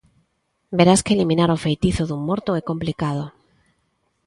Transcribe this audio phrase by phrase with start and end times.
[0.77, 3.23] Verás que eliminar o feitizo dun morto é complicado.